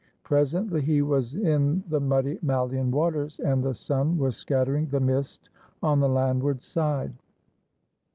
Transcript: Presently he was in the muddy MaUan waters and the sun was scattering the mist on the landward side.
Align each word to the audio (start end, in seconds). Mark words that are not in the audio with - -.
Presently 0.23 0.81
he 0.81 1.03
was 1.03 1.35
in 1.35 1.83
the 1.87 1.99
muddy 1.99 2.37
MaUan 2.37 2.89
waters 2.89 3.39
and 3.39 3.63
the 3.63 3.75
sun 3.75 4.17
was 4.17 4.35
scattering 4.35 4.87
the 4.87 4.99
mist 4.99 5.51
on 5.83 5.99
the 5.99 6.09
landward 6.09 6.63
side. 6.63 7.13